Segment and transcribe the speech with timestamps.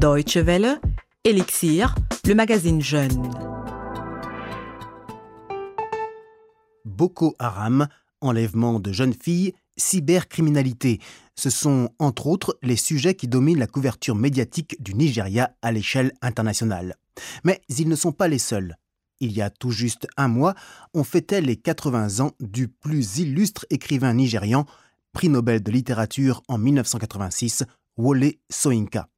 [0.00, 0.80] Deutsche Welle,
[1.24, 1.94] Elixir,
[2.24, 3.30] le magazine Jeune.
[6.86, 7.86] Boko Haram,
[8.22, 11.00] enlèvement de jeunes filles, cybercriminalité.
[11.36, 16.12] Ce sont entre autres les sujets qui dominent la couverture médiatique du Nigeria à l'échelle
[16.22, 16.96] internationale.
[17.44, 18.76] Mais ils ne sont pas les seuls.
[19.20, 20.54] Il y a tout juste un mois,
[20.94, 24.64] on fêtait les 80 ans du plus illustre écrivain nigérian,
[25.12, 27.64] prix Nobel de littérature en 1986,
[27.98, 29.10] Wole Soyinka.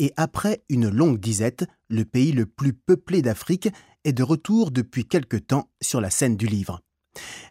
[0.00, 3.68] Et après une longue disette, le pays le plus peuplé d'Afrique
[4.04, 6.80] est de retour depuis quelque temps sur la scène du livre.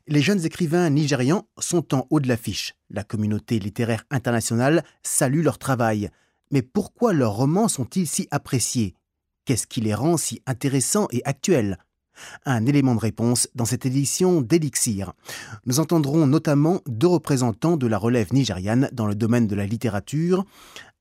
[0.08, 2.74] Les jeunes écrivains nigérians sont en haut de l'affiche.
[2.90, 6.10] La communauté littéraire internationale salue leur travail.
[6.52, 8.96] Mais pourquoi leurs romans sont-ils si appréciés?
[9.46, 11.78] Qu'est-ce qui les rend si intéressants et actuels?
[12.48, 15.14] Un élément de réponse dans cette édition d'Elixir.
[15.68, 20.46] Nous entendrons notamment deux représentants de la relève nigériane dans le domaine de la littérature,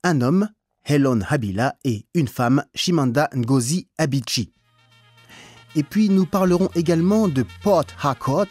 [0.04, 0.50] un homme,
[0.88, 4.52] Helen Habila, et une femme, Shimanda Ngozi Abichi.
[5.76, 8.46] Et puis nous parlerons également de Port Harcourt,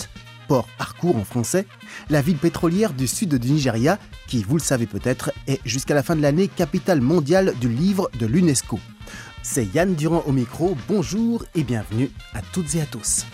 [0.48, 1.66] Port Harcourt en français,
[2.10, 6.04] la ville pétrolière du sud du Nigeria, qui, vous le savez peut-être, est jusqu'à la
[6.04, 8.80] fin de l'année capitale mondiale du livre de l'UNESCO.
[9.42, 13.26] C'est Yann Durand au micro, bonjour et bienvenue à toutes et à tous.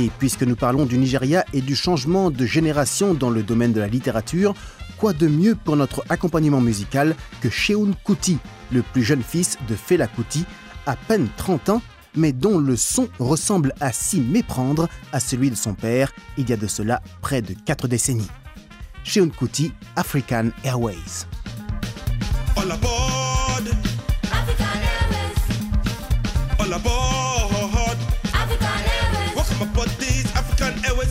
[0.00, 3.80] Et puisque nous parlons du Nigeria et du changement de génération dans le domaine de
[3.80, 4.54] la littérature,
[4.96, 8.38] quoi de mieux pour notre accompagnement musical que Sheun Kuti,
[8.72, 10.46] le plus jeune fils de Fela Kuti,
[10.86, 11.82] à peine 30 ans,
[12.16, 16.54] mais dont le son ressemble à s'y méprendre à celui de son père il y
[16.54, 18.30] a de cela près de 4 décennies.
[19.04, 21.26] Sheun Kuti, African Airways.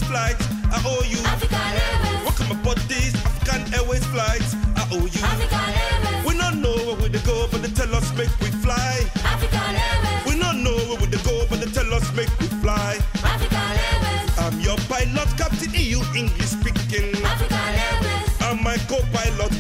[0.10, 0.42] Flights.
[0.74, 1.22] I owe you.
[1.22, 4.56] African Airways, Welcome aboard these African Airways flights.
[4.76, 5.22] I owe you.
[5.22, 8.50] African Airways, We don't know where we to go, but they tell us make we
[8.66, 9.06] fly.
[9.22, 12.48] African Airways, We don't know where we to go, but they tell us make we
[12.58, 12.98] fly.
[13.22, 17.14] African Airways, I'm your pilot, Captain EU English speaking.
[17.22, 19.54] African Airways, I'm my co-pilot,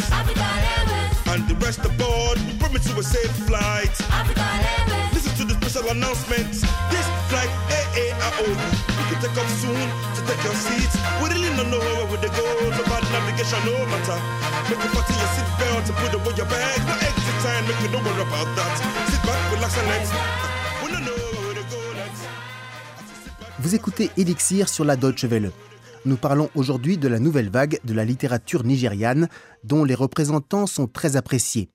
[0.00, 0.12] and business.
[0.12, 3.92] African Airways, And the rest aboard, we promise you a safe flight.
[4.10, 6.60] African Airways, Listen to the special announcements.
[6.90, 8.46] This flight, AARO,
[8.96, 9.86] we can take off soon
[10.16, 10.96] to take your seats.
[11.20, 14.18] We really don't know where we go, no bad navigation, no matter.
[14.70, 16.78] Make you fasten your seatbelt and put away your bag.
[16.88, 18.74] No exit time, make you don't worry about that.
[19.10, 20.10] Sit back, relax and let's.
[20.82, 22.20] We don't know where we go, let's.
[23.58, 25.52] Vous écoutez Elixir sur la Deutsche Welle.
[26.04, 29.28] Nous parlons aujourd'hui de la nouvelle vague de la littérature nigériane,
[29.62, 31.68] dont les représentants sont très appréciés.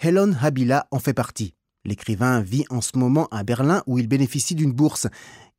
[0.00, 1.54] Helen Habila en fait partie.
[1.84, 5.06] L'écrivain vit en ce moment à Berlin où il bénéficie d'une bourse.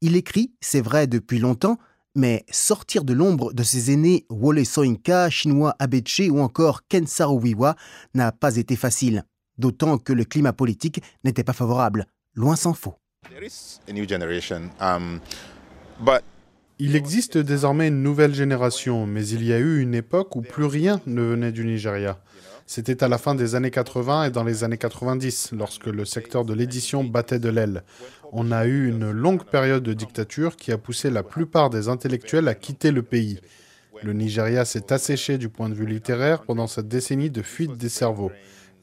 [0.02, 1.78] Il écrit, c'est vrai depuis longtemps,
[2.16, 7.76] mais sortir de l'ombre de ses aînés Wole Soyinka, Chinois Abeche ou encore Ken Saro-Wiwa
[8.16, 9.24] n'a pas été facile.
[9.60, 12.08] D'autant que le climat politique n'était pas favorable.
[12.34, 12.96] Loin s'en faut.
[16.82, 20.64] Il existe désormais une nouvelle génération, mais il y a eu une époque où plus
[20.64, 22.22] rien ne venait du Nigeria.
[22.68, 26.46] C'était à la fin des années 80 et dans les années 90, lorsque le secteur
[26.46, 27.84] de l'édition battait de l'aile.
[28.32, 32.48] On a eu une longue période de dictature qui a poussé la plupart des intellectuels
[32.48, 33.42] à quitter le pays.
[34.02, 37.90] Le Nigeria s'est asséché du point de vue littéraire pendant cette décennie de fuite des
[37.90, 38.32] cerveaux.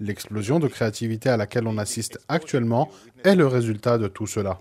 [0.00, 2.90] L'explosion de créativité à laquelle on assiste actuellement
[3.24, 4.58] est le résultat de tout cela.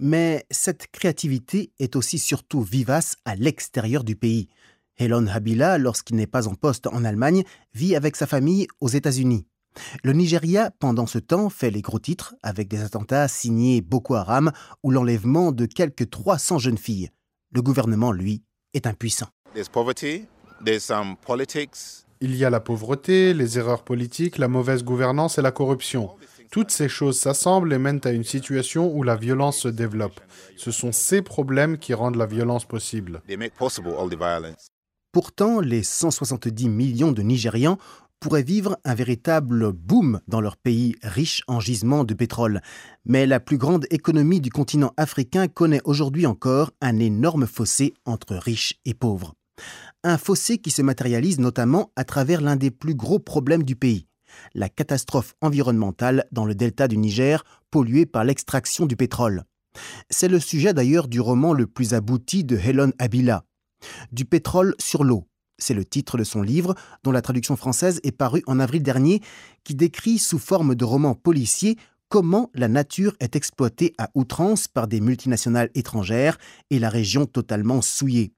[0.00, 4.48] Mais cette créativité est aussi surtout vivace à l'extérieur du pays.
[4.96, 7.42] Helen Habila, lorsqu'il n'est pas en poste en Allemagne,
[7.74, 9.46] vit avec sa famille aux États-Unis.
[10.04, 14.52] Le Nigeria, pendant ce temps, fait les gros titres avec des attentats signés Boko Haram
[14.84, 17.10] ou l'enlèvement de quelques 300 jeunes filles.
[17.50, 18.44] Le gouvernement, lui,
[18.74, 19.26] est impuissant.
[19.54, 20.26] There's poverty,
[20.64, 20.92] there's
[21.26, 26.10] politics, Il y a la pauvreté, les erreurs politiques, la mauvaise gouvernance et la corruption.
[26.50, 30.20] Toutes ces choses s'assemblent et mènent à une situation où la violence se développe.
[30.56, 33.20] Ce sont ces problèmes qui rendent la violence possible.
[35.12, 37.78] Pourtant, les 170 millions de Nigérians
[38.20, 42.62] pourraient vivre un véritable boom dans leur pays riche en gisements de pétrole.
[43.04, 48.34] Mais la plus grande économie du continent africain connaît aujourd'hui encore un énorme fossé entre
[48.34, 49.34] riches et pauvres.
[50.04, 54.07] Un fossé qui se matérialise notamment à travers l'un des plus gros problèmes du pays,
[54.54, 59.44] la catastrophe environnementale dans le delta du Niger pollué par l'extraction du pétrole.
[60.10, 63.44] C'est le sujet d'ailleurs du roman le plus abouti de Helen Abila,
[64.12, 65.28] Du pétrole sur l'eau.
[65.58, 69.20] C'est le titre de son livre, dont la traduction française est parue en avril dernier,
[69.64, 71.76] qui décrit sous forme de roman policier
[72.08, 76.38] comment la nature est exploitée à outrance par des multinationales étrangères
[76.70, 78.32] et la région totalement souillée.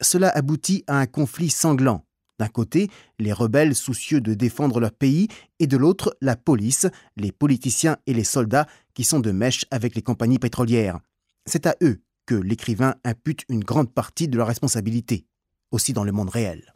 [0.00, 2.04] Cela aboutit à un conflit sanglant.
[2.38, 2.88] D'un côté,
[3.18, 6.86] les rebelles soucieux de défendre leur pays, et de l'autre, la police,
[7.16, 11.00] les politiciens et les soldats qui sont de mèche avec les compagnies pétrolières.
[11.46, 15.26] C'est à eux que l'écrivain impute une grande partie de leur responsabilité,
[15.72, 16.74] aussi dans le monde réel.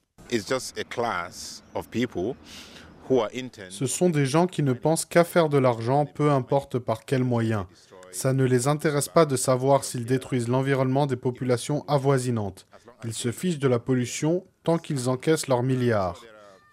[3.70, 7.24] Ce sont des gens qui ne pensent qu'à faire de l'argent, peu importe par quels
[7.24, 7.66] moyens.
[8.12, 12.66] Ça ne les intéresse pas de savoir s'ils détruisent l'environnement des populations avoisinantes.
[13.04, 16.20] Ils se fichent de la pollution tant qu'ils encaissent leurs milliards.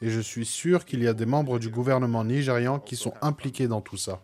[0.02, 3.68] Et je suis sûr qu'il y a des membres du gouvernement nigérian qui sont impliqués
[3.68, 4.22] dans tout ça.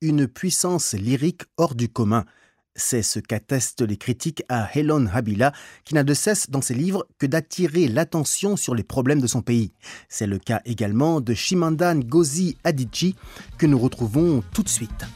[0.00, 2.24] Une puissance lyrique hors du commun.
[2.76, 5.52] C'est ce qu'attestent les critiques à Helen Habila,
[5.84, 9.42] qui n'a de cesse dans ses livres que d'attirer l'attention sur les problèmes de son
[9.42, 9.72] pays.
[10.08, 13.16] C'est le cas également de Chimamanda Ngozi Adichie,
[13.58, 15.06] que nous retrouvons tout de suite.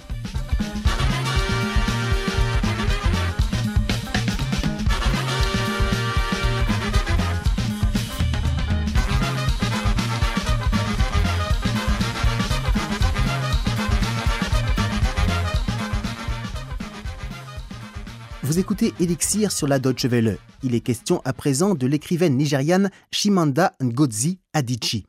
[18.52, 20.36] Vous écoutez Elixir sur la Deutsche Welle.
[20.62, 25.06] Il est question à présent de l'écrivaine nigériane Chimamanda Ngozi Adichie.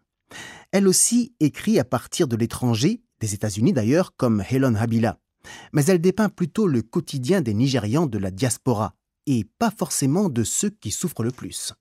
[0.71, 5.17] Elle aussi écrit à partir de l'étranger, des États-Unis d'ailleurs, comme Helen Habila.
[5.73, 8.93] Mais elle dépeint plutôt le quotidien des Nigérians de la diaspora,
[9.27, 11.73] et pas forcément de ceux qui souffrent le plus.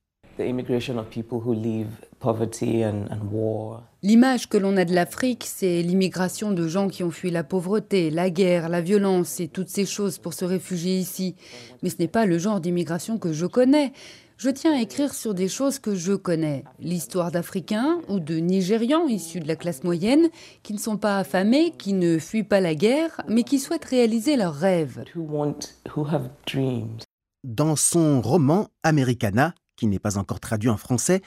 [4.04, 8.10] L'image que l'on a de l'Afrique, c'est l'immigration de gens qui ont fui la pauvreté,
[8.10, 11.37] la guerre, la violence et toutes ces choses pour se réfugier ici.
[11.84, 13.93] Mais ce n'est pas le genre d'immigration que je connais.
[14.38, 16.64] Je tiens à écrire sur des choses que je connais.
[16.81, 20.31] L'histoire d'Africains ou de Nigérians issus de la classe moyenne
[20.64, 24.37] qui ne sont pas affamés, qui ne fuient pas la guerre, mais qui souhaitent réaliser
[24.37, 25.05] leurs rêves.
[25.14, 25.58] Who want,
[25.94, 27.02] who have dreams.
[27.44, 31.22] Dans son roman Americana, qui n'est pas encore traduit en français,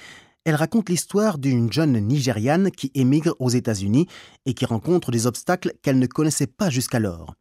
[0.45, 4.07] elle raconte l'histoire d'une jeune Nigériane qui émigre aux États-Unis
[4.45, 7.33] et qui rencontre des obstacles qu'elle ne connaissait pas jusqu'alors.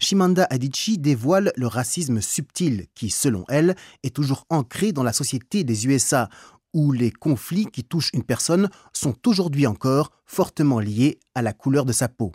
[0.00, 5.62] Chimanda Adichie dévoile le racisme subtil qui, selon elle, est toujours ancré dans la société
[5.62, 6.28] des USA,
[6.74, 11.84] où les conflits qui touchent une personne sont aujourd'hui encore fortement liés à la couleur
[11.84, 12.32] de sa peau.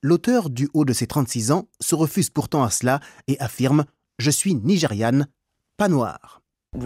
[0.00, 3.80] L'auteur du haut de ses 36 ans se refuse pourtant à cela et affirme⁇
[4.18, 5.26] Je suis nigériane,
[5.76, 6.40] pas noire⁇.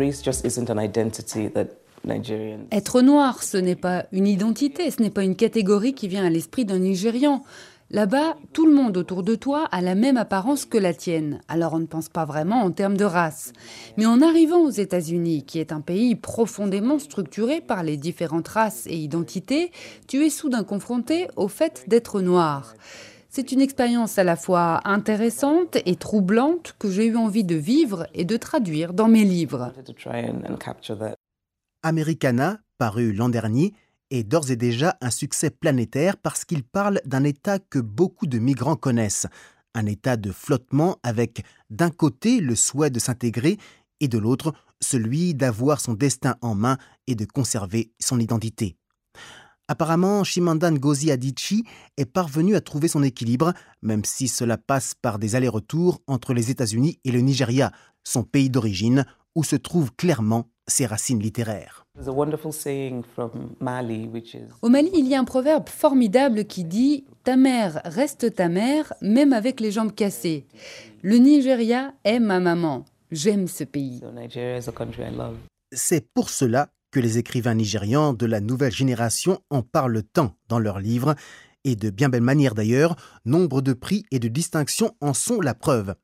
[2.72, 6.30] Être noir, ce n'est pas une identité, ce n'est pas une catégorie qui vient à
[6.30, 7.42] l'esprit d'un Nigérian.
[7.90, 11.74] Là-bas, tout le monde autour de toi a la même apparence que la tienne, alors
[11.74, 13.52] on ne pense pas vraiment en termes de race.
[13.98, 18.86] Mais en arrivant aux États-Unis, qui est un pays profondément structuré par les différentes races
[18.86, 19.72] et identités,
[20.08, 22.74] tu es soudain confronté au fait d'être noir.
[23.28, 28.06] C'est une expérience à la fois intéressante et troublante que j'ai eu envie de vivre
[28.14, 29.72] et de traduire dans mes livres.
[31.82, 33.74] Americana, paru l'an dernier,
[34.10, 38.38] est d'ores et déjà un succès planétaire parce qu'il parle d'un état que beaucoup de
[38.38, 39.26] migrants connaissent,
[39.74, 43.58] un état de flottement avec d'un côté le souhait de s'intégrer
[44.00, 48.76] et de l'autre celui d'avoir son destin en main et de conserver son identité.
[49.68, 51.64] Apparemment, Chimamanda Ngozi Adichie
[51.96, 56.50] est parvenue à trouver son équilibre, même si cela passe par des allers-retours entre les
[56.50, 57.72] États-Unis et le Nigeria,
[58.04, 61.86] son pays d'origine, où se trouvent clairement ses racines littéraires.
[61.94, 65.68] There's a wonderful saying from Mali, which is Au Mali, il y a un proverbe
[65.68, 70.46] formidable qui dit⁇ Ta mère reste ta mère, même avec les jambes cassées.
[71.02, 72.84] Le Nigeria est ma maman.
[73.10, 74.00] J'aime ce pays.
[75.72, 80.58] C'est pour cela que les écrivains nigérians de la nouvelle génération en parlent tant dans
[80.58, 81.14] leurs livres,
[81.64, 85.54] et de bien belle manière d'ailleurs, nombre de prix et de distinctions en sont la
[85.54, 85.94] preuve.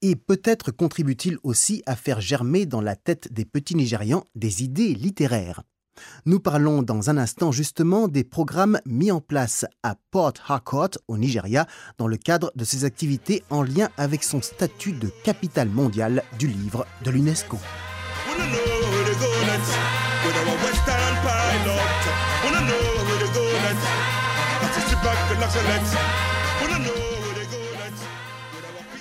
[0.00, 4.94] Et peut-être contribue-t-il aussi à faire germer dans la tête des petits Nigérians des idées
[4.94, 5.62] littéraires.
[6.26, 11.18] Nous parlons dans un instant justement des programmes mis en place à Port Harcourt au
[11.18, 11.66] Nigeria
[11.98, 16.46] dans le cadre de ses activités en lien avec son statut de capitale mondiale du
[16.46, 17.58] livre de l'UNESCO.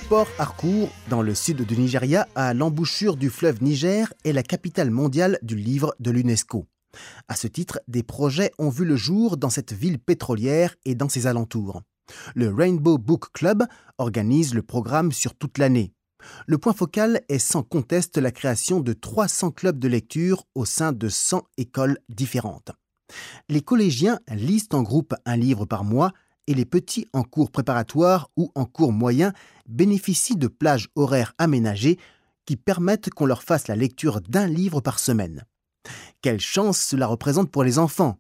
[0.10, 4.90] Port Harcourt, dans le sud du Nigeria, à l'embouchure du fleuve Niger, est la capitale
[4.90, 6.66] mondiale du livre de l'UNESCO.
[7.28, 11.10] À ce titre, des projets ont vu le jour dans cette ville pétrolière et dans
[11.10, 11.82] ses alentours.
[12.36, 13.66] Le Rainbow Book Club
[13.98, 15.92] organise le programme sur toute l'année.
[16.46, 20.94] Le point focal est sans conteste la création de 300 clubs de lecture au sein
[20.94, 22.72] de 100 écoles différentes.
[23.50, 26.14] Les collégiens lisent en groupe un livre par mois
[26.48, 29.34] et les petits en cours préparatoire ou en cours moyen
[29.68, 32.00] bénéficient de plages horaires aménagées
[32.46, 35.46] qui permettent qu'on leur fasse la lecture d'un livre par semaine.
[36.22, 38.18] Quelle chance cela représente pour les enfants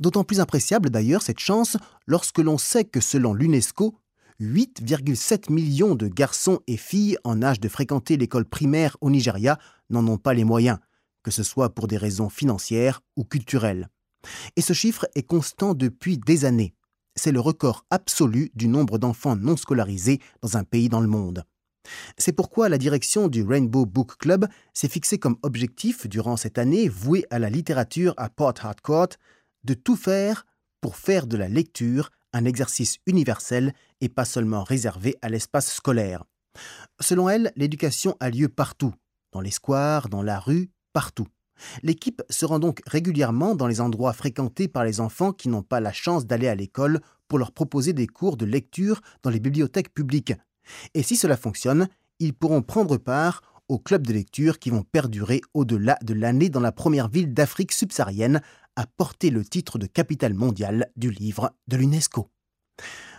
[0.00, 3.94] D'autant plus appréciable d'ailleurs cette chance lorsque l'on sait que selon l'UNESCO,
[4.40, 9.58] 8,7 millions de garçons et filles en âge de fréquenter l'école primaire au Nigeria
[9.90, 10.78] n'en ont pas les moyens,
[11.22, 13.88] que ce soit pour des raisons financières ou culturelles.
[14.56, 16.74] Et ce chiffre est constant depuis des années.
[17.18, 21.42] C'est le record absolu du nombre d'enfants non scolarisés dans un pays dans le monde.
[22.16, 26.88] C'est pourquoi la direction du Rainbow Book Club s'est fixée comme objectif durant cette année
[26.88, 29.08] vouée à la littérature à Port Harcourt
[29.64, 30.46] de tout faire
[30.80, 36.22] pour faire de la lecture un exercice universel et pas seulement réservé à l'espace scolaire.
[37.00, 38.94] Selon elle, l'éducation a lieu partout,
[39.32, 41.26] dans les squares, dans la rue, partout.
[41.82, 45.80] L'équipe se rend donc régulièrement dans les endroits fréquentés par les enfants qui n'ont pas
[45.80, 49.92] la chance d'aller à l'école pour leur proposer des cours de lecture dans les bibliothèques
[49.92, 50.34] publiques.
[50.94, 51.88] Et si cela fonctionne,
[52.18, 56.60] ils pourront prendre part aux clubs de lecture qui vont perdurer au-delà de l'année dans
[56.60, 58.40] la première ville d'Afrique subsaharienne
[58.76, 62.30] à porter le titre de capitale mondiale du livre de l'UNESCO.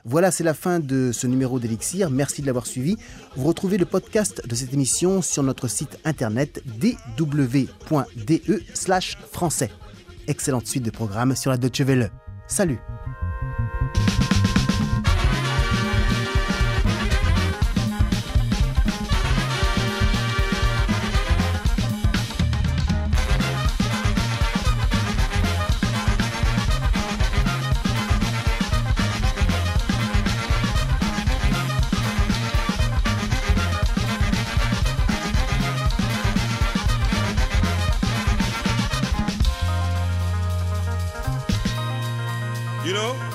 [0.06, 2.10] Voilà, c'est la fin de ce numéro d'Elixir.
[2.10, 2.98] Merci de l'avoir suivi.
[3.36, 7.68] Vous retrouvez le podcast de cette émission sur notre site internet dw.de
[9.32, 9.72] français.
[10.28, 12.12] Excellente suite de programmes sur la Deutsche Welle.
[12.48, 12.80] Salut
[42.86, 43.29] You know?